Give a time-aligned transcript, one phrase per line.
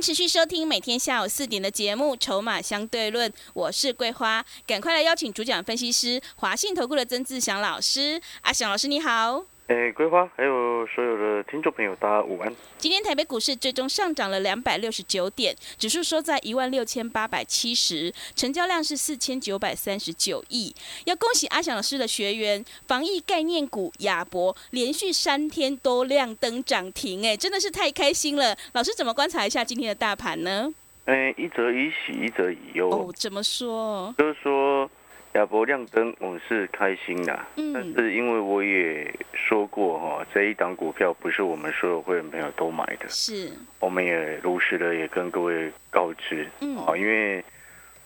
[0.00, 8.18] 持续收听每天下午四点的节目《筹码相对论》，我是桂花，赶快来邀请主讲分析师华信投顾的曾志祥老师。
[8.40, 9.44] 阿祥老师你好。
[9.70, 12.52] 诶，桂花，还有所有的听众朋友，大家午安。
[12.76, 20.74] 今天台北股市最终上涨了两百六十九点，指数收在一万六千八百七十，成交量是四千九百三十九亿。
[21.04, 28.56] 要恭喜阿翔老师的学员，防疫概念股亚博连续三天都亮灯涨停，哎，真的是太开心了。
[28.72, 30.74] 老师怎么观察一下今天的大盘呢？
[31.04, 32.90] 哎，一则以喜，一则以忧。
[32.90, 34.12] 哦，怎么说？
[34.18, 34.90] 就是说。
[35.34, 47.44] 亚博亮灯，我们是开心的，嗯，但是因为我也说过哈，这一档股票不是我们所有会员朋友都买的，是，我们也如实的也跟各位告知，嗯，啊，因为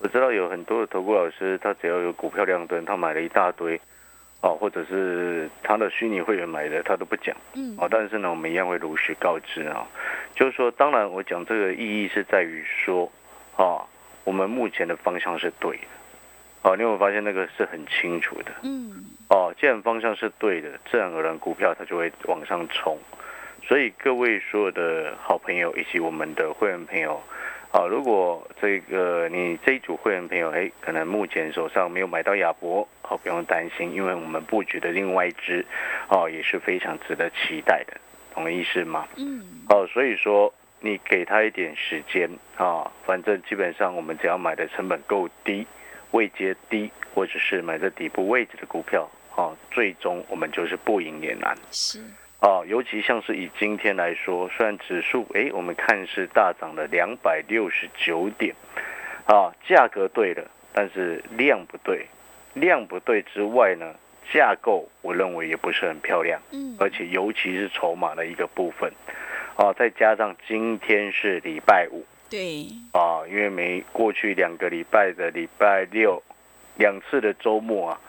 [0.01, 3.81] 我知道有很多的投顾老师，他只要有股票亮灯，他买了一大堆，
[4.43, 9.89] 哦，或者是他的虚拟会员买的，他都不讲，嗯，哦，但是呢，我们一样会如实告知啊，
[10.35, 13.11] 就是说，当然我讲这个意义是在于说，
[13.57, 13.81] 啊，
[14.25, 15.85] 我们目前的方向是对的。
[16.65, 18.51] 哦，你有没有发现那个是很清楚的？
[18.63, 19.05] 嗯。
[19.29, 22.99] 哦，既然方向是对的，自然而然股票它就会往上冲。
[23.63, 27.23] 所以各位所有的好朋友以及我们的会员朋友，
[27.71, 35.65] 啊，如果这个你这一组会员朋友，哎，可能目前手上没有买到亚博，哦，不用担心，因为我们布局的另外一只，
[36.09, 37.99] 哦，也是非常值得期待的，
[38.35, 39.07] 懂意思吗？
[39.17, 39.43] 嗯。
[39.69, 45.67] 哦，所以说你给他一点时间啊，反正基本上我们只要买的成本够低。
[46.15, 51.57] 位阶低，或者是买在底部位置的股票，啊，最终我们就是不赢也难。
[51.73, 52.01] 是
[52.39, 58.55] 啊，尤其像是以今天来说，虽然指数哎，我们看是大涨了两百六十九点，
[59.27, 62.07] 啊，价格对了，但是量不对，
[62.53, 63.95] 量不对之外呢，
[64.33, 66.41] 架构我认为也不是很漂亮。
[66.53, 68.93] 嗯，而且尤其是筹码的一个部分，
[69.57, 72.05] 哦，再加上今天是礼拜五。
[72.31, 76.21] 对啊，因为每过去两个礼拜的礼拜六，
[76.77, 78.01] 两次的周末啊，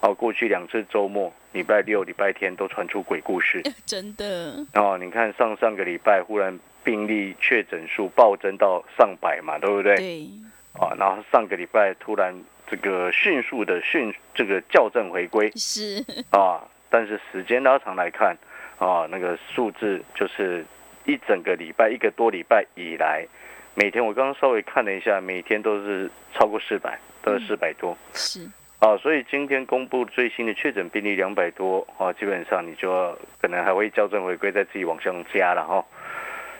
[0.00, 4.54] 哦，过去两次周末，礼拜六、礼拜天都传出鬼故事，真的。
[4.74, 9.96] 哦，你看上上个礼拜忽然病例确诊数暴增到上百嘛，对不对？
[9.96, 10.28] 对。
[10.74, 12.34] 啊，然后上个礼拜突然
[12.66, 18.36] 这个迅速的迅这个校正回归，是啊，但是时间拉长来看，
[18.78, 20.64] 啊，那个数字就是
[21.06, 23.26] 一整个礼拜一个多礼拜以来。
[23.74, 27.96] 每天我刚刚稍微看了一下，每天都是超过四百，都是四百多。
[28.12, 28.48] 是
[28.80, 35.84] 啊，所以今天公布最新的确诊病例两百多啊，基本上你就要可能还会校正回归，再自己往上加了哈。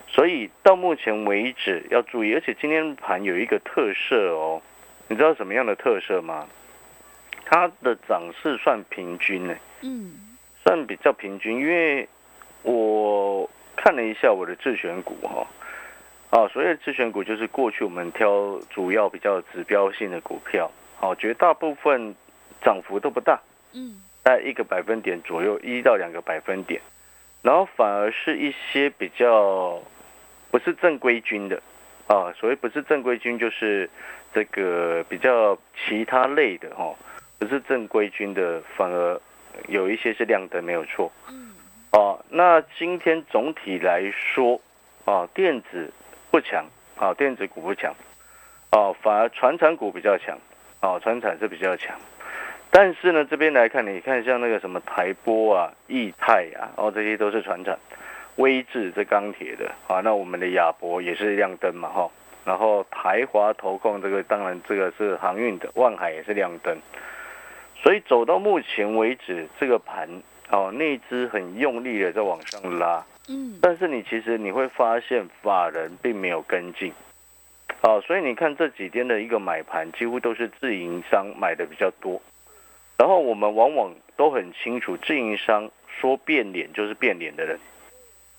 [0.07, 4.61] 所以到目前为止要注意，而且今天盘有一个特色哦，
[5.07, 6.47] 你知道什么样的特色吗？
[7.45, 12.07] 它的涨势算平均呢，嗯，算比较平均，因为
[12.61, 15.45] 我看了一下我的自选股哈。
[16.31, 22.15] 啊，所谓自选股就是过去我们挑主要比较指标性的股票，好，绝大部分
[22.63, 23.37] 涨幅都不大，
[23.73, 26.81] 嗯，在一个百分点左右，一到两个百分点，
[27.41, 29.77] 然后反而是一些比较
[30.49, 31.61] 不是正规军的，
[32.07, 33.89] 啊，所谓不是正规军就是
[34.33, 36.95] 这个比较其他类的哈，
[37.39, 39.19] 不是正规军的，反而
[39.67, 41.51] 有一些是亮灯没有错，嗯，
[41.91, 44.61] 哦，那今天总体来说，
[45.03, 45.91] 啊，电子。
[46.31, 46.65] 不强
[46.97, 47.93] 啊，电子股不强，
[48.71, 50.37] 哦，反而船产股比较强，
[50.81, 51.93] 哦，船产是比较强，
[52.71, 57.77] 但是呢，这边来看，你看像那个什么台波啊、易泰啊，哦，这些都是船产，
[58.37, 62.09] 威智这钢铁的啊，那我们的亚博也是亮灯嘛，哈，
[62.45, 66.77] 然后台华投控这个当然这个是航运的，万海也是亮灯，
[67.75, 70.07] 所以走到目前为止，这个盘
[70.51, 73.05] 哦，内资很用力的在往上拉。
[73.29, 76.91] 嗯，但是你其实你会发现法人并没有跟进，
[77.81, 82.21] 哦，所以你看这几天的一个买盘几乎都是自营商买的比较多，
[82.97, 87.59] 然后我们往往都很清楚，自营商说变脸就是变脸的人，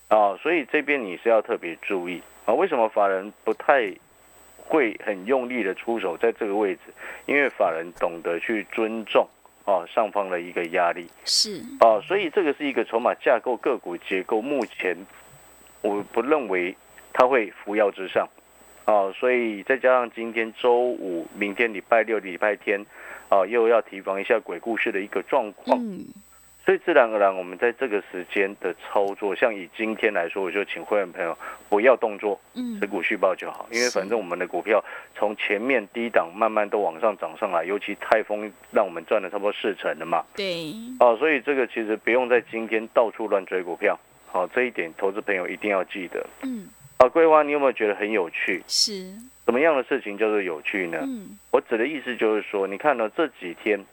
[0.09, 3.91] 啊，所以这边你是要特别注意啊，为什么法人不太
[4.59, 6.81] 会很用力的出手在这个位置？
[7.25, 9.27] 因为法人懂得去尊重。
[9.65, 14.43] 哦，上方的一个压力是哦，所以这个是一个筹码架构、个股结构。
[14.43, 14.97] 目前
[15.81, 16.77] 我不认为
[17.13, 18.29] 它会扶摇直上，
[18.87, 22.85] 哦，所以再加上今天周五，明天礼拜六、礼拜天，
[23.31, 25.79] 哦，又要提防一下鬼故事的一个状况。
[25.79, 26.07] 嗯，
[26.65, 31.37] 所以自然而然，我们在这个时间的操作，像以今天来说，我就请会员朋友
[31.69, 32.79] 不要动作，嗯。
[32.81, 34.83] 持，股续报就好，因为反正我们的股票
[35.15, 46.25] 从前面低档慢慢都往上涨上来，尤其泰丰让我们赚了差不多四成了嘛，对，哦，所以这个其实不用在今天到处乱追股票，好、这一点投资朋友一定要记得。
[46.43, 46.69] 嗯，
[46.99, 48.63] 啊，桂花，你有没有觉得很有趣？
[48.69, 49.11] 是，
[49.47, 50.99] 什么样的事情叫做有趣呢？
[51.03, 53.85] 嗯，我指的意思就是说，你看到、这几天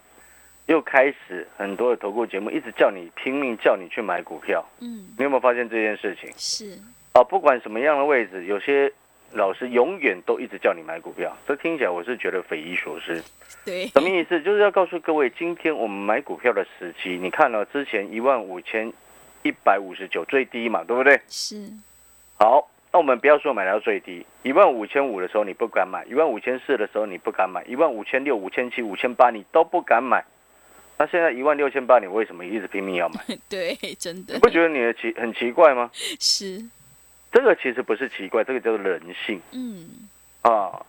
[0.70, 6.32] 又开始很多的投顾节目一直叫你拼命叫你去买股票，嗯，你有没有发现这件事情？
[6.38, 6.80] 是，
[7.14, 8.92] 啊，不管什么样的位置，有些
[9.32, 13.20] 老师永远都一直叫你买股票，这听起来我是觉得匪夷所思。
[13.66, 14.40] 对，什么意思？
[14.44, 18.94] 就是要告诉各位，今天我们买股票的时机，你看了、之前一万五千
[19.42, 21.20] 一百五十九最低嘛，对不对？
[21.28, 21.68] 是，
[22.38, 30.24] 好，那我们不要说买到最低，一万五千五的时候你不敢买，一万五千四的时候你不敢买，一万五千六、五千七、五千八你都不敢买。
[31.00, 33.24] 那现在一万六千八，你为什么一直拼命要买？
[33.48, 35.90] 对，真的你不觉得你的奇很奇怪吗？
[36.20, 36.62] 是，
[37.32, 40.10] 这个其实不是奇怪，这个叫做人性嗯，
[40.42, 40.86] 啊。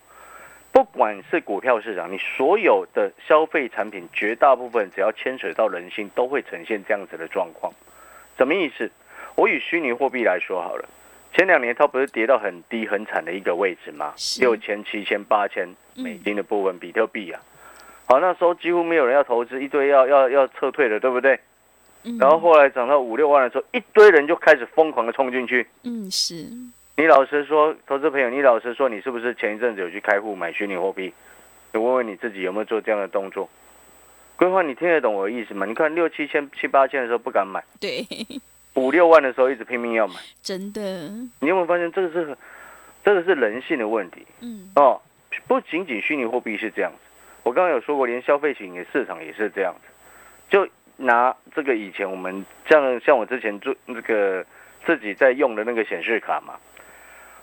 [0.73, 7.73] 不管是股票市场，你所有的消费产品，绝大部分只要牵扯到人性，都会呈现这样子的状况。
[8.37, 8.91] 什么意思？
[9.37, 10.89] 我以虚拟货币来说好了，
[11.35, 14.13] 前两年它不是跌到很低很惨的一个位置吗？
[14.17, 17.41] 是六千、七千、八千美金的部分，比特币啊，
[18.11, 21.39] 好，那时候几乎没有人要投资，一堆要要要撤退的，对不对？
[22.03, 25.65] 嗯，然后后来涨到五六万的时候，一堆人就开始疯狂的冲进去。
[25.85, 26.45] 嗯，是，
[26.97, 31.15] 你老实说，投资朋友，你老实说，你是不是前一阵子有去开户买虚拟货币？
[31.73, 33.49] 你问问你自己有没有做这样的动作？
[34.35, 35.65] 规划，你听得懂我的意思吗？
[35.65, 38.05] 你看六七千、七八千的时候不敢买，对，
[38.75, 40.81] 五六万的时候一直拼命要买，真的，
[41.39, 42.37] 你有没有发现这个是
[43.05, 45.01] 这个是人性的问题嗯，哦？
[45.47, 46.99] 不仅仅虚拟货币是这样子，
[47.43, 49.89] 我刚刚有说过，连消费型的市场也是这样子。
[50.49, 54.45] 就拿这个以前我们像像我之前做那个
[54.85, 56.55] 自己在用的那个显示卡嘛，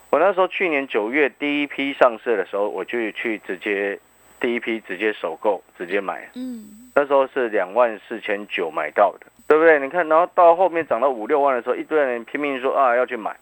[0.09, 3.99] 我那时候去年九月第一批上市的时候，我就去直接
[4.39, 9.79] 第一批直接首购直接买，嗯，那时候是两万四千九买到的，对不对？
[9.79, 13.35] 你看，然后到后面涨到五六万的时候，一堆人拼命说啊要去买，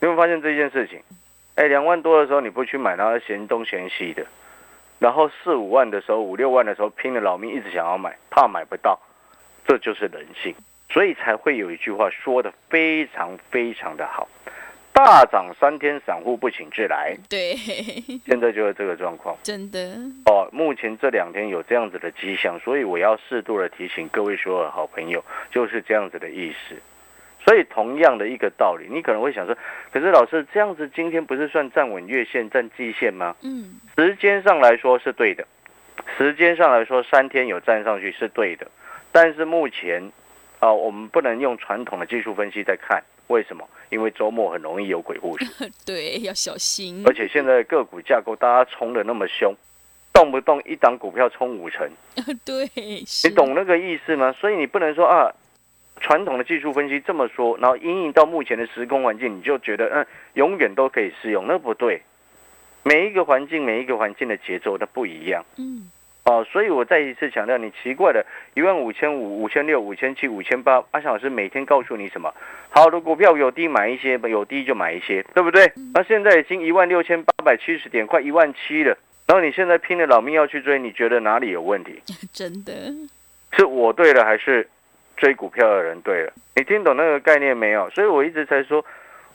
[0.00, 1.00] 你有没有发现这件事情？
[1.54, 4.26] 哎，两万多的时候你不去买，然后嫌东嫌西的，
[4.98, 8.98] 然后四五万的时候、五六万的时候拼了老命一直想要买，怕买不到，
[9.66, 10.54] 这就是人性，
[10.88, 14.28] 所以才会有一句话说的非常非常的好，
[14.92, 17.54] 大涨三天，散户不请自来，对，
[18.24, 19.36] 现在就是这个状况。
[19.42, 19.78] 真的，
[20.26, 26.76] 哦，目前这两天有这样子的迹象，所以我要适度的提醒各位所有的好朋友，就是这样子的意思。
[27.44, 29.56] 所以同样的一个道理，你可能会想说，
[29.92, 33.36] 可是老师这样子今天不是算站稳月线、站季线吗？
[33.42, 35.46] 嗯，时间上来说是对的，
[36.16, 38.66] 时间上来说三天有站上去是对的，
[39.12, 40.10] 但是目前
[40.60, 43.68] 啊、我们不能用传统的技术分析在看，为什么？
[43.90, 45.44] 因为周末很容易有鬼故事。
[45.84, 49.54] 对，要小心，而且现在个股架构大家冲的那么凶，
[50.14, 51.86] 动不动一档股票冲五成，
[52.46, 54.32] 对，你懂那个意思吗？
[54.32, 55.30] 所以你不能说啊，
[56.04, 62.02] 传统的技术分析这么说，然后因应到目前的时空环境，你就觉得嗯，永远都可以适用，那不对。
[62.82, 65.90] 每一个环境，每一个环境的节奏都不一样嗯，
[66.24, 72.34] 哦，所以我再一次强调，你奇怪的，一万五千五、五千六、五千七、五千八，阿翔老师每天告诉你什么？
[72.68, 75.72] 好的股票有低买一些，有低就买一些，对不对？
[75.94, 78.94] 那现在已经一万六千八百七十点，快一万七了。
[79.26, 82.02] 然后你现在拼了老命要去追，你觉得哪里有问题？
[82.30, 82.92] 真的，
[83.52, 84.68] 是我对了，还是
[85.16, 86.32] 追股票的人对了？
[86.56, 87.88] 你听懂那个概念没有？
[87.90, 88.84] 所以我一直才说，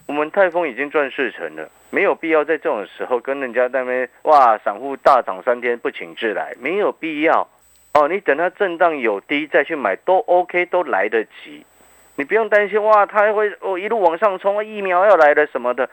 [0.05, 7.48] 我们泰丰已经赚四成了，没有必要在这种时候跟人家那边哇，散户大涨三天不请自来，没有必要。
[7.93, 11.65] 哦，你等它震荡有低再去买都 OK，都来得及。
[12.15, 15.89] 你不用担心哇，它会哦一路往上冲，疫苗要来了什么的，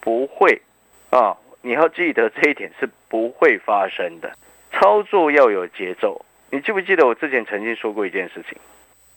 [0.00, 0.62] 不会
[1.10, 1.36] 啊。
[1.62, 4.30] 你要记得这一点是不会发生的。
[4.72, 6.24] 操作要有节奏。
[6.50, 8.58] 你记不记得我之前曾经说过一件事情？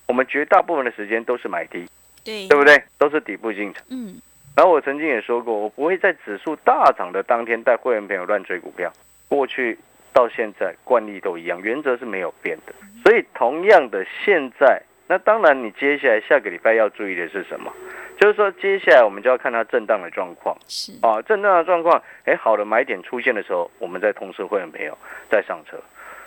[0.07, 1.85] 我们绝大部分的时间都是买低，
[2.23, 2.81] 对，对不对？
[2.97, 3.83] 都是底部进场。
[3.89, 4.15] 嗯，
[4.55, 8.91] 然后我曾经也说过，我不会在指数大涨的当天带会员朋友乱追股票。
[9.27, 9.77] 过去
[10.13, 12.73] 到现在惯例都一样，原则是没有变的。
[13.03, 17.71] 所以同样的，现在那当然你接下来下个礼拜要注意的是什么？
[18.19, 24.97] 就是说接下来我们就要看它震荡的状况是，啊，震荡的状况，哎，好的买点出现的时候，我们再通知会员朋友
[25.29, 25.77] 再上车。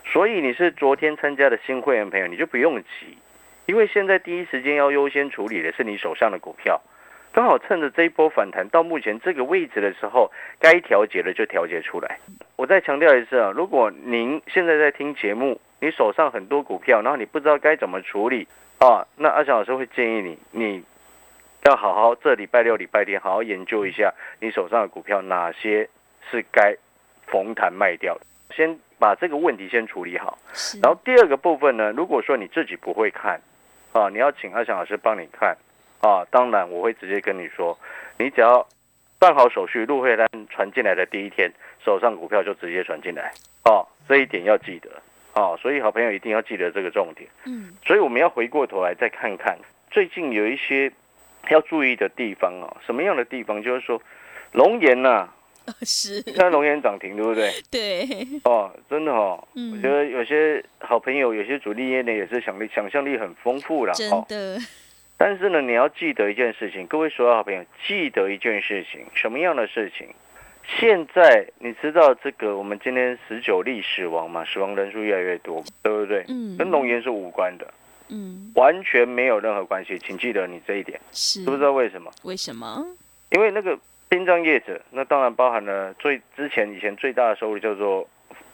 [0.04, 3.18] 所以你是昨天参加的新会员朋友，你就不用急，
[3.66, 6.80] 因为现在第一时间要优先处理的是你手上的股票。
[7.32, 12.18] 刚好趁着这一波反弹到目前这个位置的时候，该调节的就调节出来。
[12.56, 18.48] 我再强调一次啊，如果您现在在听节目，你手上很多股票，然后你不知道该怎么处理
[18.80, 20.84] 啊，那阿翔老师会建议你，你
[21.66, 25.88] 要好好这礼拜六、礼拜天好好研究一下你手上的股票哪些
[26.32, 26.76] 是该
[27.28, 28.22] 逢弹卖掉的，
[28.56, 30.36] 先把这个问题先处理好。
[30.82, 33.40] 然后第二个部分呢，如果说你自己不会看
[33.92, 35.56] 啊，你要请阿翔老师帮你看
[36.00, 37.78] 啊，当然我会直接跟你说，
[38.18, 38.66] 你只要
[39.18, 41.50] 办好手续，入会单传进来的第一天，
[41.84, 43.32] 手上股票就直接传进来
[43.64, 44.90] 哦，这一点要记得
[45.34, 47.28] 哦，所以好朋友一定要记得这个重点。
[47.44, 49.58] 嗯，所以我们要回过头来再看看
[49.90, 50.90] 最近有一些
[51.48, 53.62] 要注意的地方啊，什么样的地方？
[53.62, 54.00] 就是说
[54.52, 55.28] 龙岩呐、
[55.82, 57.50] 是，你看龙岩涨停对不对？
[57.70, 63.92] 对，哦，真的哦，嗯我觉得有些好朋友，有些主力业呢也是想力想象力很丰富啦。
[63.94, 64.24] 真哦。
[64.28, 64.58] 的，
[65.16, 70.08] 但是呢，你要记得一件事情，各位所有好朋友，记得一件事情，什么样的事情？
[70.78, 76.24] 现在你知道这个，我们今天十九例死亡嘛，死亡人数越来越多，对不对？
[76.28, 77.66] 嗯，跟龙岩是无关的，
[78.08, 82.10] 嗯，完全没有任何关系，请记得你这一点，是，知不知道为什么？
[82.22, 82.86] 为什么？
[83.30, 83.76] 因为那个
[84.10, 88.06] 殡葬业者，那当然包含了最之前以前最大的收入叫做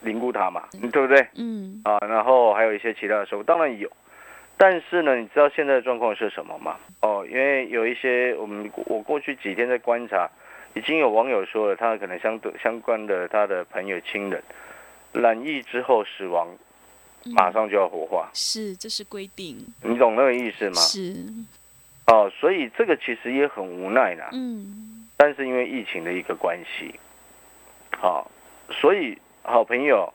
[0.03, 1.27] 灵骨塔嘛，对不对？
[1.37, 3.91] 嗯，啊，然后还有一些其他的收入，当然有。
[4.59, 6.77] 但是呢，你知道现在的状况是什么吗？
[7.01, 10.31] 哦，因为有一些我们我过去几天在观察，
[10.75, 14.43] 已经有网友说了，他可能相对相关的他的朋友亲人
[15.13, 16.49] 染疫之后死亡，
[17.25, 20.77] 嗯马上就要火化，是，这是规定，你懂那个意思吗？
[20.77, 21.15] 是，
[22.07, 24.31] 哦，所以这个其实也很无奈啦。
[24.33, 24.96] 嗯，
[25.27, 26.95] 但是因为疫情的一个关系，
[27.99, 28.31] 好、
[28.71, 30.15] 所以好朋友，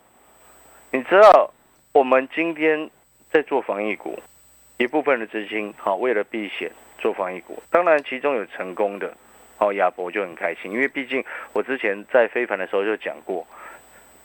[0.90, 1.52] 你知道
[1.92, 2.90] 我们今天
[3.30, 4.18] 在做防疫股，
[4.78, 9.14] 一部分的资金好、为了避险做防疫股，当然其中有成功的，
[9.58, 13.46] 好、亚博就很开心，因为毕竟我之前在非凡的时候就讲过，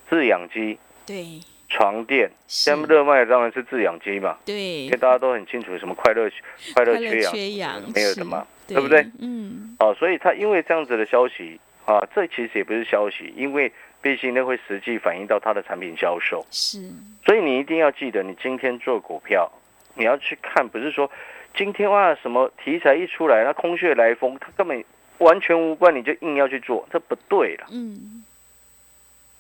[0.09, 2.71] 制氧机、对，床垫，是。
[2.71, 4.85] 现在热卖的当然是制氧机嘛，对。
[4.85, 6.31] 因为，大家都很清楚什么快乐
[6.77, 9.07] 快乐缺氧缺氧没有是的嘛，对对不对？
[9.21, 16.79] 嗯，哦，所以他因为这样子的消息啊，这其实也不是消息，因为毕竟那会实际反映到他的产品销售，是，
[17.25, 19.51] 所以你一定要记得，你今天做股票，
[19.95, 21.11] 你要去看，不是说
[21.55, 24.85] 今天哇什么题材一出来，那空穴来风，它根本
[25.19, 27.67] 完全无关，你就硬要去做，这不对了。
[27.71, 28.25] 嗯，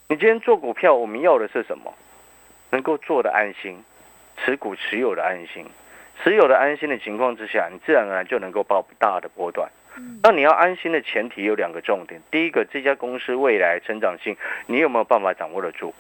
[0.09, 1.92] 你今天做股票，我们要的是什么？
[2.71, 3.78] 能够做的安心，
[4.38, 5.64] 持股持有的安心，
[6.23, 9.68] 持有的安心的情况之下，你自然而然就能够报大的波段。
[9.99, 15.94] 嗯那你要安心的前提有两个重点，第一个，这家公司未来成长性，你有没有办法掌握得住？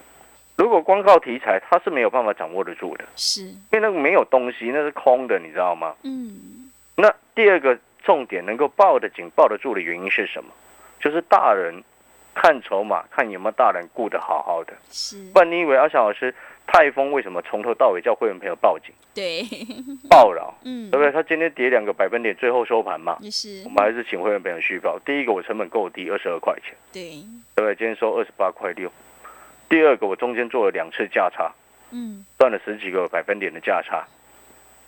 [0.56, 5.94] 如果光靠题材，它是没有办法掌握得住的，是，因为那个没有东西，那是空的，你知道吗？
[6.02, 10.50] 嗯，那第二个重点，能够抱得紧、抱得住的原因是什么？
[11.00, 11.82] 就是大人
[12.34, 14.74] 看筹码，看有没有大人顾得好好的。
[14.90, 16.34] 是，不然你以为阿翔老师
[16.66, 19.42] 泰丰为什么从头到尾叫会员朋友报警、对，
[20.10, 21.12] 报扰，嗯，对不对？
[21.12, 23.62] 他今天跌两个百分点，最后收盘嘛，也是。
[23.64, 24.98] 我，们还是请会员朋友续报。
[25.04, 27.10] 第一个，我成本够低，二十二块钱，对，
[27.54, 27.74] 对不对？
[27.76, 28.90] 今天收二十八块六。
[29.68, 31.52] 第二个，我中间做了两次价差，
[31.92, 34.06] 嗯，赚了十几个百分点的价差，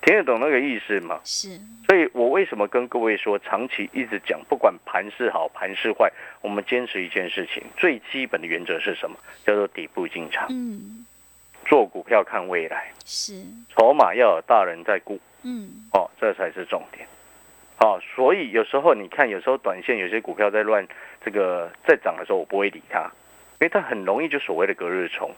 [0.01, 1.19] 听得懂那个意思吗？
[1.23, 9.17] 是，所以我为什么跟各位说，长期一直讲，不管盘势好盘势坏，我们坚持一件事情，最基本的原则是什么？
[9.45, 11.05] 叫做底部进场，嗯，
[11.69, 15.19] 做股票看未来，是，筹码要有大人在顾。
[15.43, 17.07] 嗯，哦，这才是重点。
[17.77, 20.85] 好、所以有时候你看，有时候短线有些股票在乱
[21.23, 25.31] 这个在涨的时候，我不会理它，因为它很容易就所谓的隔日冲。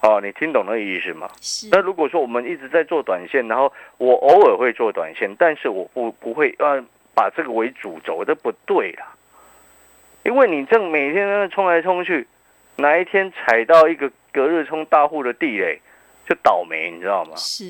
[0.00, 1.28] 哦，你听懂那个意思吗？
[1.42, 6.82] 是，那如果说我们一直在做短线，然后我偶尔会做短线，但是我不不会呃
[7.14, 9.14] 把这个为主轴，这不对啦。
[10.24, 12.26] 因为你这样每天在那冲来冲去，
[12.76, 15.80] 哪一天踩到一个隔日冲大户的地雷，
[16.28, 17.32] 就倒霉，你知道吗？
[17.36, 17.64] 是，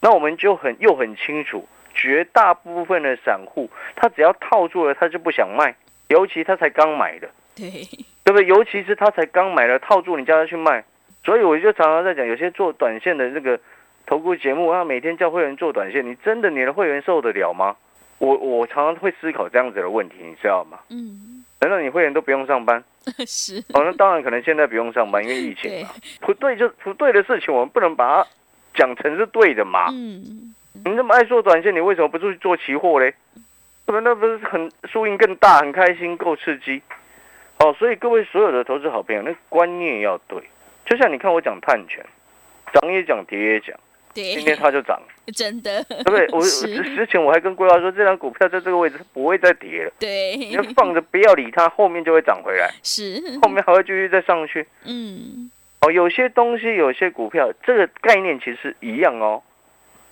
[0.00, 5.74] 那我们就很又很清楚，绝大部分的散户，他只要套住了，他就不想卖，
[6.08, 7.70] 尤其他才刚买的，对，
[8.24, 8.46] 对不对？
[8.46, 10.84] 尤其是他才刚买了，套住你叫他去卖，
[11.24, 13.58] 所以我就常常在讲，有些做短线的那个
[14.06, 17.76] 投顾节目他，每天叫会员做短线，你真的你的会员受得了吗？
[18.18, 20.78] 我我常常会思考这样子的问题，你知道吗？
[20.88, 21.35] 嗯，
[21.68, 22.82] 难道你会员都不用上班？
[23.26, 28.28] 是，哦，那当然可能现在不用上班，因为疫情对嘛。，不对就不对的事情，我们不能把它
[28.74, 29.88] 讲成是对的嘛。
[29.90, 30.54] 嗯，
[30.84, 33.14] 你那么爱做短线，你为什么不去做期货嘞？
[33.86, 36.82] 那么那不是很输赢更大，很开心，够刺激。
[37.58, 40.38] 哦，所以各位所有的投资好朋友，那观念要对。
[40.84, 42.04] 就像你看我讲碳权，
[42.72, 43.76] 涨也讲，跌也讲，
[44.14, 45.00] 对，今天它就涨，
[45.34, 46.26] 真的，对不对？
[46.32, 54.66] 我之前我还跟规划说，这张股票在这个位置不会再跌了，对你，就放着不要理它，后面就会涨回来， 是，后面还会继续再上去。
[54.84, 59.42] 嗯，哦，有些东西，有些股票，这个概念其实一样哦。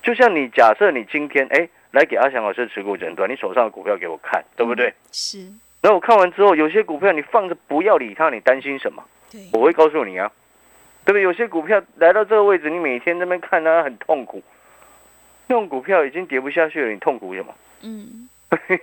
[0.03, 4.93] 就像你假设你今天哎来给阿翔老师持股诊断，你手上的股票给我看，对不对？
[5.13, 5.39] 是，
[5.81, 9.03] 然后我看完之后，有些股票你放着不要理它，你担心什么？
[9.31, 10.31] 对，我会告诉你啊，
[11.05, 11.23] 对不对？
[11.23, 14.43] 有些股票来到这个位置，你每天在那边看它很痛苦，
[15.47, 17.55] 那种股票已经跌不下去了，你痛苦什么？
[17.83, 18.29] 嗯，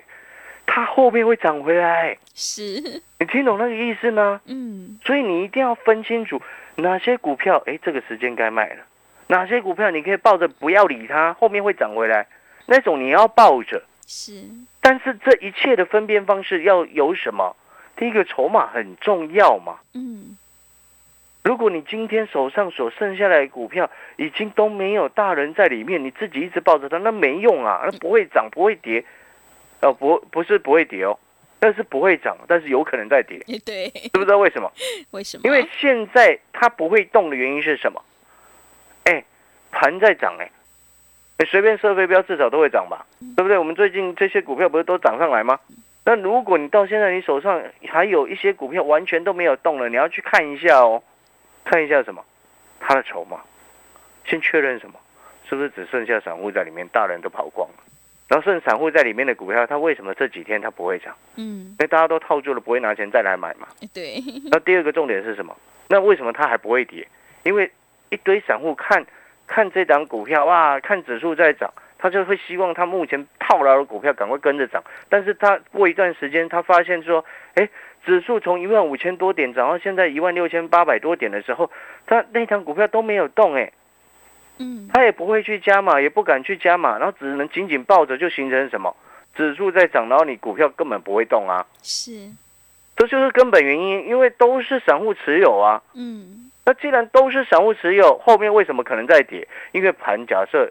[0.65, 4.41] 它后面会涨回来，是，你听懂那个意思吗？
[4.45, 6.41] 嗯，所以你一定要分清楚
[6.75, 8.83] 哪些股票，哎，这个时间该卖了；
[9.27, 12.27] 哪些股票你可以抱着不要理它，后面会涨回来，
[12.67, 13.83] 那种你要抱着。
[14.05, 14.43] 是，
[14.81, 17.55] 但是这一切的分辨方式要有什么？
[17.95, 19.77] 第一个筹码很重要嘛。
[19.93, 20.37] 嗯，
[21.43, 29.03] 如果你今天手上所剩下来的股票已经都没有大人在里面，你自己一直抱着它，那没用啊，那不会涨，不会跌，
[29.79, 31.17] 呃，不不是不会跌哦，
[31.59, 34.71] 那是不会涨，但是有可能在跌， 对，知不知道为什么？
[35.11, 35.41] 为什么？
[35.43, 38.03] 因为现在它不会动的原因是什么？
[39.05, 39.23] 哎，
[39.71, 40.51] 盘在涨哎，
[41.39, 43.57] 你随便设飞镖至少都会涨吧，对不对？
[43.57, 45.59] 我们最近这些股票不是都涨上来吗？
[46.05, 51.01] 那如果你到现在你手上还有一些股票完全都没有动了，你要去看一下哦，
[51.63, 52.23] 看一下什么？
[52.79, 53.39] 他的筹码，
[54.25, 54.99] 先确认什么？
[55.47, 57.75] 是不是只剩下散户在里面，大人都跑光了？
[58.27, 61.13] 然后剩散户在里面的股票，它为什么这几天它不会涨？
[61.35, 63.67] 嗯因，为大家都套住了，不会拿钱再来买嘛。
[63.93, 65.55] 对，那第二个重点是什么？
[65.89, 67.05] 那为什么它还不会跌？
[67.43, 67.69] 因为
[68.09, 69.05] 一堆散户看
[69.45, 74.81] 看这档股票，哇，看指数在涨，他就会希望他目前套牢的股票赶快跟着涨。
[75.09, 77.25] 但是他过一段时间，他发现说，
[77.55, 77.67] 哎，
[78.05, 81.69] 指数从一万五千多点涨到现在一万六千八百多点的时候，
[82.05, 83.71] 他那档股票都没有动，哎，
[84.57, 88.95] 嗯，他也不会去加码，也不敢去加码，然后只能紧紧抱着，就形成什么？
[89.33, 92.29] 指数在涨，然后你股票根本不会动啊，是，
[92.97, 95.81] 这就是根本原因，因为都是散户持有啊。
[95.93, 99.47] 嗯，那既然都是散户持有，后面为什么可能再跌？
[99.71, 100.69] 因为盘假设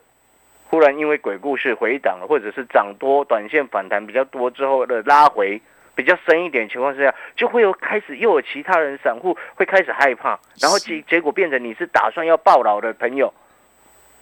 [0.69, 5.59] 忽然因为鬼故事回档了，或者是涨多、短线反弹比较多之后的拉回
[6.03, 13.33] 比较深一点情况之下，就会有开始又有其他人散户会开始害怕，然后结结果变成你是打算要爆老的朋友，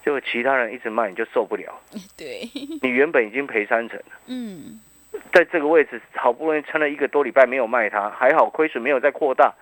[0.05, 1.79] 结果其他人一直卖你就受不了，
[2.17, 2.49] 对，
[2.83, 4.05] 你原本已经赔三成了。
[4.27, 4.81] 嗯，
[5.33, 9.55] 在这个位置好不容易撑了一个多礼拜没有卖它，还好亏损没有再扩大。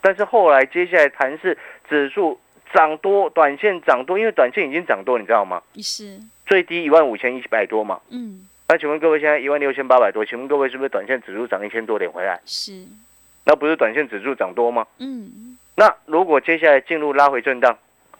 [0.00, 1.56] 但是后来接下来盘势
[1.88, 2.40] 指数
[2.72, 5.62] 涨多，短线涨多，因为短线已经涨多，你知道吗？
[5.76, 8.00] 是，最低一万五千一百多嘛。
[8.08, 12.40] 嗯，那请问各位现在一万六千八百多，请问各位是不是短线指数涨一千多点回来？
[12.44, 12.86] 是，
[13.44, 14.86] 那不是短线指数涨多吗？
[14.98, 17.76] 嗯，那如果接下来进入拉回震荡，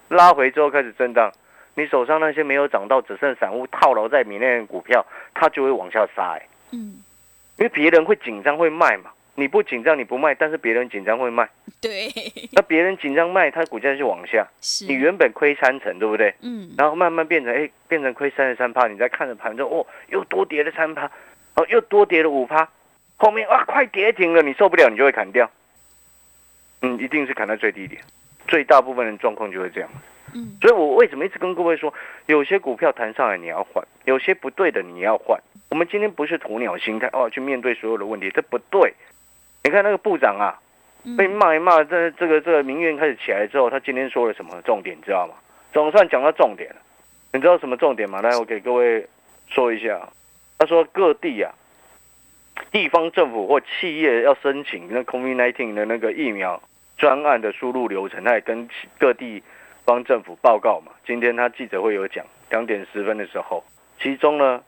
[0.08, 1.32] 拉回之后开始震荡，
[1.76, 6.48] 你手上那些没有涨到，只剩散户套牢在里面的股票，它就会往下杀、欸。
[6.72, 7.00] 嗯，
[7.56, 11.48] 因为别人会紧张会卖嘛，你不紧张你不卖，但是别人紧张会卖，
[11.80, 12.10] 对，
[12.52, 14.46] 那别人紧张卖，它股价就往下。
[14.60, 16.34] 是，你原本亏三成，对不对？
[16.42, 21.10] 嗯，然后慢慢变成哎，变成亏三十三趴，你再看着盘中哦，又多跌了三趴，
[21.54, 22.68] 哦，又多跌了五趴，
[23.16, 25.50] 后面哇快跌停了，你受不了，你就会砍掉。
[26.82, 28.02] 嗯，一定是砍到最低点，
[28.46, 29.90] 最大部分人状况就会这样。
[30.34, 31.92] 嗯，所以我为什么一直跟各位说，
[32.26, 35.40] 有些股票弹上来你要换，有些不对的你要换。
[35.70, 38.92] 我们今天不是鸵鸟心态哦，去面对所有的问题，这不对。
[39.62, 40.58] 你看那个部长啊，
[41.04, 45.34] 嗯被骂一骂，这这个这个民怨开始起来之后，他今天说了什么重点，你知道吗？
[45.72, 46.76] 总算讲到重点了。
[47.32, 48.20] 你知道什么重点吗？
[48.20, 49.06] 来，我给各位
[49.48, 50.08] 说一下。
[50.58, 51.54] 他说各地啊，
[52.72, 56.60] 地方政府或企业要申请那 COVID-19 的那个疫苗
[56.98, 58.68] 专案的输入流程，他也跟
[58.98, 59.42] 各地
[59.84, 60.92] 方政府报告嘛。
[61.06, 63.64] 今天他记者会有讲，两点十分的时候，
[64.00, 64.62] 其中呢，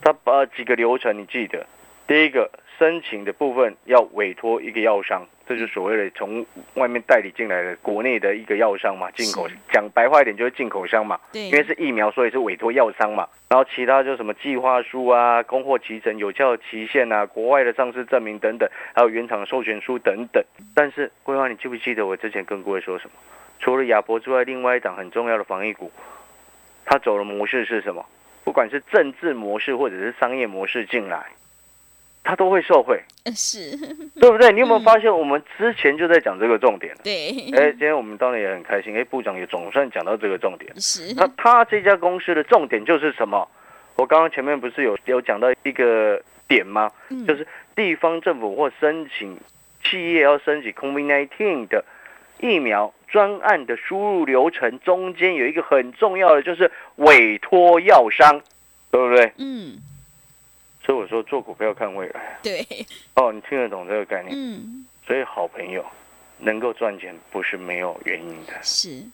[0.00, 1.66] 他把几个流程你记得，
[2.08, 13.28] 第一个申请的部分要委托一个药商，这就是所谓的从外面代理进来的国内的一个药商嘛，进口是讲白话一点就是进口商嘛，对，因为是疫苗，所以是委托药商嘛。
[13.50, 20.42] 然后其他就什么计划书啊、供货期程、有效期限啊、国外的上市证明等等，还有原厂授权书等等。
[20.74, 23.10] 但是桂花，你记不记得我之前跟各位说什么？
[23.58, 25.92] 除了亚博之外，另外一档很重要的防疫股，
[26.86, 28.06] 它走的模式是什么？
[28.44, 31.26] 不管是政治模式或者是商业模式进来，
[32.28, 33.74] 它都会受惠，呃是，
[34.20, 34.52] 对不对？
[34.52, 37.00] 你有没有发现我们之前就在讲这个重点了？
[37.02, 40.70] 对，哎，今天我们当然也很开心，哎，部长也总算讲到这个重点。
[40.78, 43.48] 是，那他这家公司的重点就是什么？
[43.96, 46.90] 我刚刚前面不是有有讲到一个点吗？
[47.08, 49.38] 嗯就是地方政府或申请
[49.82, 51.82] 企业要申请 COVID-19 的
[52.40, 58.42] 疫苗专案的输入流程中间有一个很重要的，就是委托药商，
[58.90, 59.32] 对不对？
[59.38, 59.78] 嗯，
[60.88, 62.38] 所以我说做股票看未来。
[62.42, 62.66] 对，
[63.14, 64.34] 哦，你听得懂这个概念？
[64.34, 65.84] 嗯，所以好朋友
[66.38, 69.04] 能够赚钱不是没有原因的，是，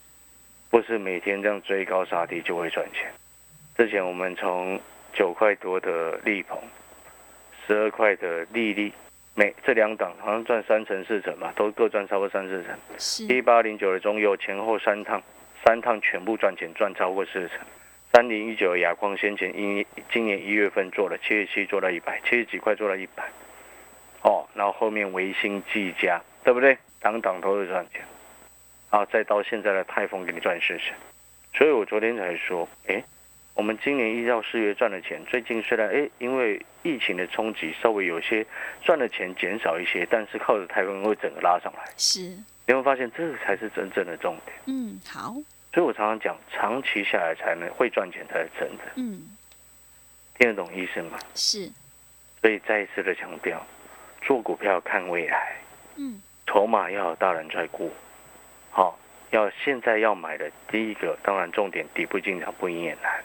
[0.70, 3.10] 不是每天这样追高杀低就会赚钱。
[3.76, 4.78] 之前我们从
[5.12, 6.56] 九块多的利鹏，
[7.66, 8.92] 十二块的利利，
[9.34, 12.78] 每这两档好像赚三成四成吧，都各赚超过三四成。
[12.98, 15.20] 是，一八零九的中右前后三趟，
[15.66, 17.58] 三趟全部赚钱，赚超过四成。
[18.14, 23.24] 三零一九的亚光先前一今年一月份做了七十七做到一百，七十几块做到一百，
[24.22, 26.78] 哦，然后后面维新技嘉，对不对？
[27.00, 28.02] 档档都是赚钱，
[28.90, 30.92] 啊，再到现在的泰丰给你赚四十，
[31.54, 33.02] 所以我昨天才说，哎，
[33.52, 38.46] 我们今年一到四月赚的钱，最近虽然哎因为疫情的冲击稍微有些
[38.82, 41.82] 赚的钱减少一些，但是靠着泰丰会整个拉上来。
[41.96, 42.20] 是，
[42.68, 44.56] 你会发现这才是真正的重点。
[44.66, 45.34] 嗯，好，
[45.74, 49.20] 所以我常常讲，长期下来才能会赚钱才是真的，嗯，
[50.38, 51.18] 听得懂意思吗？
[51.34, 51.68] 是，
[52.40, 53.60] 所以再一次的强调，
[54.22, 55.56] 做股票看未来，
[55.96, 57.92] 嗯，筹码要有大人在顾，
[58.70, 58.96] 好、
[59.30, 63.24] 要现在要买的第一个，当然重点底部进场不赢也难，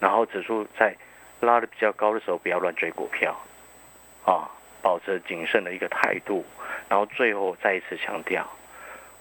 [0.00, 0.96] 然后指数在
[1.40, 3.38] 拉的比较高的时候，不要乱追股票，
[4.24, 4.48] 啊，
[4.80, 6.46] 保持谨慎的一个态度，
[6.88, 8.50] 然后最后再一次强调。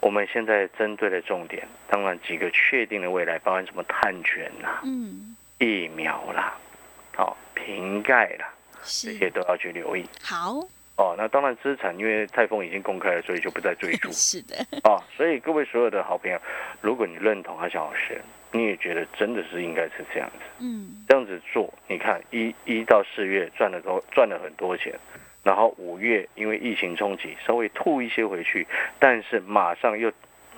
[0.03, 6.53] 我们现在针对的重点，当然几个确定的未来，包含什么碳权啦、嗯，疫苗啦、
[7.15, 10.05] 好、瓶盖啦，这，些都要去留意。
[10.21, 10.59] 好，
[10.97, 15.01] 哦，那当然资产，因为泰丰已经公开了，所以就不再追逐 是的，哦。
[15.15, 16.37] 所以各位所有的好朋友，
[16.81, 24.93] 如果你认同阿翔老师，你也觉得真的是应该是这样子，嗯，这样子做，你看一一到四月赚了多赚了很多钱，
[25.43, 28.65] 然后五月因为疫情冲击稍微吐一些回去，
[28.97, 30.11] 但是马上又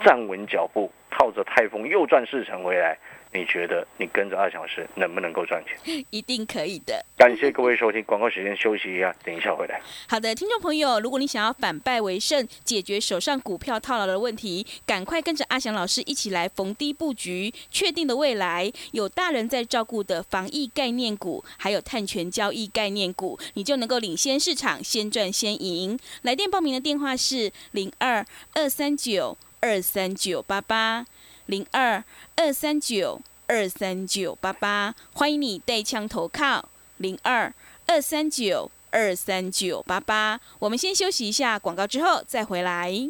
[0.03, 2.97] 站稳脚步，靠着泰丰又赚四成回来。
[3.35, 6.05] 你觉得你跟着阿翔老师能不能够赚钱？
[6.09, 7.05] 一定可以的。
[7.17, 9.81] 感谢各位收听，广告时间休息一下，等一下回来。
[10.07, 25.99] 好的，听众朋友，如果你想要反败为胜，解决手上股票套牢的问题，赶快跟着阿翔老师一起来逢低布局，确定的未来有大人在照顾的防疫概念股，还有碳权交易概念股，你就能够领先市场，先赚先赢。
[26.21, 31.05] 来电报名的电话是零二二三九二三九八八
[31.47, 32.03] 零二
[32.35, 37.53] 二三九二三九八八，欢迎你带枪投靠零二
[37.85, 40.39] 二三九二三九八八。
[40.59, 43.09] 我们先休息一下广告，之后再回来。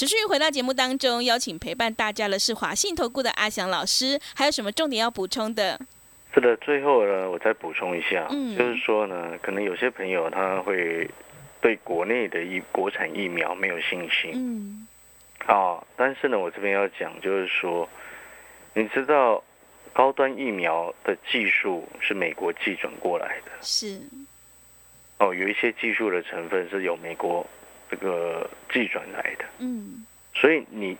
[0.00, 5.78] 持续回到节目当中，邀请陪伴大家的是华信投顾的阿翔老师，还有什么重点要补充的？
[6.32, 8.56] 是的，最后呢，我再补充一下，嗯。
[8.56, 11.06] 就是说呢，可能有些朋友他会
[11.60, 14.30] 对国内的疫国产疫苗没有信心。
[14.32, 14.86] 嗯，
[15.46, 17.86] 啊，但是呢，我这边要讲就是说，
[18.72, 19.44] 你知道
[19.92, 23.52] 高端疫苗的技术是美国寄转过来的。
[23.60, 24.00] 是，
[25.18, 27.46] 哦，有一些技术的成分是由美国
[27.90, 30.96] 这个寄转来的，嗯，所以你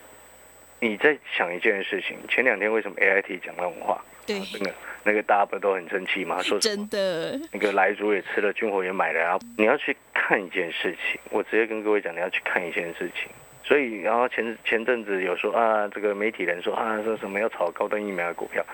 [0.81, 4.03] 你在想一件事情，前两天为什么 AIT 讲那种话？
[4.27, 4.75] 对啊，那个
[5.05, 6.43] 那个大家不都很生气吗？
[6.43, 9.39] 说真的，那个来族也吃了，军火也买了啊！
[9.57, 13.31] 你要去看一件事情，我直接跟各位讲，你要去看一件事情。
[13.63, 18.65] 所以，然后前前阵子有说啊，这个媒体人说啊，说什么要炒高端疫苗的股票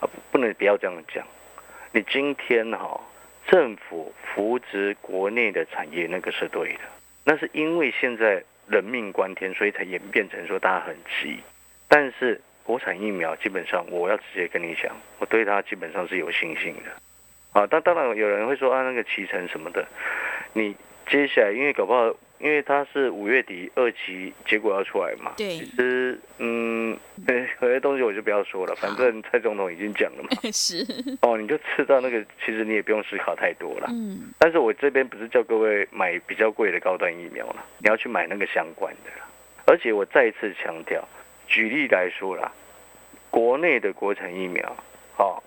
[0.00, 1.26] 啊，不不能不要这样讲。
[1.90, 3.00] 你今天哈、
[3.48, 6.80] 政府扶植国内的产业，那个是对的，
[7.24, 11.38] 那是因为现在人命关天，所以才演变成说大家很急。
[11.88, 17.60] 但是国产疫苗基本上，我要直接跟你讲，我对它基本上是有信心的。
[17.60, 19.86] 啊，但当然有人会说啊，那个脐橙什么的，
[20.54, 20.74] 你
[21.06, 25.32] 接下来因为搞不好，因为它是五月底二期结果要出来嘛。
[25.36, 26.98] 对其实嗯，
[27.60, 30.28] 有些东西我就不要说了，反正蔡总统已经讲了嘛。
[30.52, 30.84] 是，
[31.22, 33.86] 哦，你就吃到那个，其实你也不用思考太多了。
[33.90, 39.28] 嗯，但是我这边不是叫各位买比较贵的高端疫苗了，你要去买那个相关的啦。
[39.64, 41.06] 而且我再一次强调，
[41.46, 42.50] 举例来说啦，
[43.30, 44.76] 国内的国产疫苗，
[45.16, 45.40] 哦，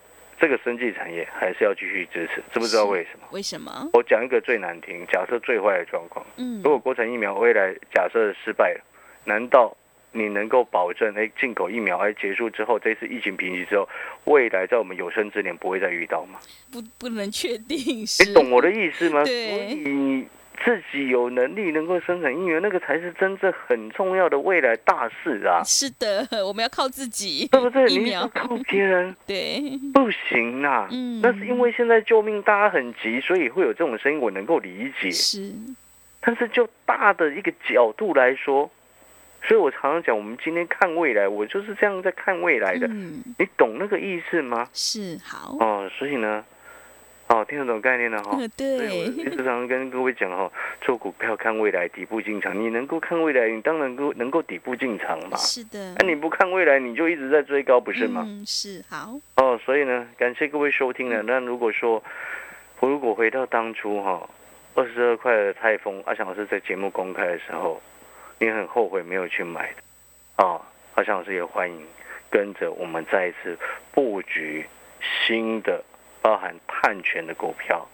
[0.46, 3.28] 这个生技产业还是要继续支持，知不知道是为什么？
[3.32, 3.90] 为什么？
[3.94, 8.82] 我讲一个最难听，假设最坏的状况，嗯如，果国产疫苗未来假设失败了，
[9.24, 9.76] 难道
[10.12, 13.90] 你能够保证，哎，进口疫苗哎结束之后，这次疫情平息之后，
[14.26, 16.38] 未来在我们有生之年不会再遇到吗？
[16.72, 19.24] 不不能确定，你懂我的意思吗？
[19.24, 20.28] 对。
[20.64, 25.62] 自己有能力能够生产疫苗，那个才是真正很重要的未来大事啊！
[25.64, 27.86] 是的，我们要靠自己， 对不对？
[27.86, 29.62] 你要靠别人， 对，
[29.94, 30.88] 不行啊！
[30.92, 35.12] 嗯，那是因为现在救命大家很急，所以会有这种声音，我能够理解。
[35.12, 35.52] 是，
[36.22, 38.70] 但是就大的一个角度来说，
[39.44, 42.88] 所以我常常讲，我们今天看未来，我就是这样在看未来的。
[42.88, 44.68] 嗯，你懂那个意思吗？
[44.74, 45.90] 是，好哦。
[45.98, 46.44] 所以呢？
[47.28, 48.38] 哦，听得懂概念了哈。
[48.56, 52.56] 对，我时常跟各位讲哈， 做股票看未来，底部进场。
[52.56, 55.36] 你能够看未来，你当然够能够底部进场嘛。
[55.38, 55.96] 是的。
[55.98, 58.24] 那你不看未来，你就一直在追高，不是吗？
[58.28, 59.20] 嗯，是好。
[59.38, 61.24] 哦，所以呢，感谢各位收听了。
[61.24, 62.04] 那如果说
[62.80, 64.30] 我如果回到当初哈，
[64.76, 67.82] 二十二块的泰丰，阿翔老师在节目公开的时候，
[68.38, 70.62] 你很后悔没有去买的啊。
[70.94, 71.84] 阿翔老师也欢迎
[72.30, 73.58] 跟着我们再一次
[73.92, 74.64] 布局
[75.02, 75.84] 新的。
[76.26, 77.88] 包含碳权的股票，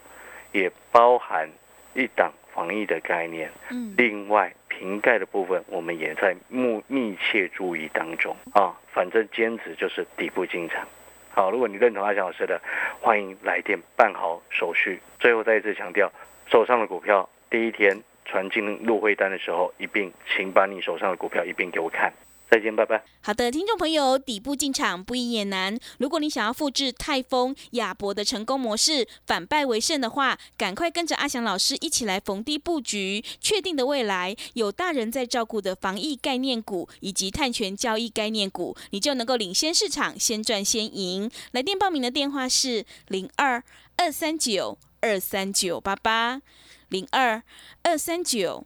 [0.53, 1.49] 也包含
[1.93, 3.51] 一档防疫的概念。
[3.69, 8.73] 嗯，另外瓶盖的部分，我们也在密密切注意当中啊。
[8.93, 10.87] 反正坚持就是底部进场。
[11.31, 12.61] 好，如果你认同阿翔老师的，
[13.01, 15.01] 欢迎来电办好手续。
[15.19, 16.09] 最后再一次强调，
[16.47, 22.13] 手上的股票第一天传进入会单的时候，一并请把你手上的股票一并给我看。
[22.51, 23.01] 再见，拜拜。
[23.21, 25.79] 好的，听众朋友，底部进场不易也难。
[25.99, 41.31] 如果你想要复制泰丰、亚博的成功模式，反败为胜的话，赶快跟着阿翔老师一起来逢低布局，确定的未来有大人在照顾的防疫概念股以及碳权交易概念股，你就能够领先市场，先赚先赢。
[41.53, 43.63] 来电报名的电话是零二
[43.95, 46.41] 二三九二三九八八
[46.89, 47.41] 零二
[47.83, 48.65] 二三九。